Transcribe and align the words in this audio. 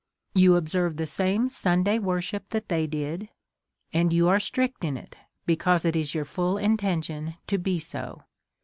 You 0.33 0.55
observe 0.55 0.97
the 0.97 1.05
same 1.05 1.47
Sunday 1.47 1.99
worship 1.99 2.49
that 2.49 2.69
they 2.69 2.87
did; 2.87 3.29
and 3.93 4.11
you 4.11 4.27
are 4.29 4.39
strict 4.39 4.83
in 4.83 4.97
it, 4.97 5.15
because 5.45 5.85
it 5.85 5.95
is 5.95 6.15
your 6.15 6.25
full 6.25 6.57
intention 6.57 7.35
to 7.45 7.59
be 7.59 7.77
so. 7.77 8.23